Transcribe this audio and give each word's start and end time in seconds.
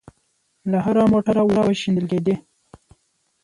له 0.71 0.77
هره 0.85 1.03
موټره 1.11 1.41
اوبه 1.43 1.63
شېندل 1.81 2.05
کېدې. 2.11 2.35